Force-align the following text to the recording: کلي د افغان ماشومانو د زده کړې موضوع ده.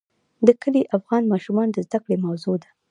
کلي 0.61 0.81
د 0.85 0.89
افغان 0.97 1.23
ماشومانو 1.31 1.71
د 1.73 1.77
زده 1.87 1.99
کړې 2.03 2.15
موضوع 2.25 2.55
ده. 2.61 2.69